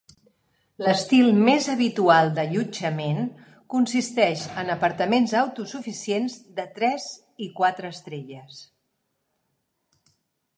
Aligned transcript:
L'estil 0.83 1.27
més 1.49 1.65
habitual 1.73 2.31
d'allotjament 2.37 3.19
consisteix 3.73 4.47
en 4.63 4.75
apartaments 4.77 5.35
autosuficients 5.43 6.39
de 6.61 6.67
tres 6.81 7.07
i 7.49 7.51
quatre 7.61 7.95
estrelles. 7.99 8.65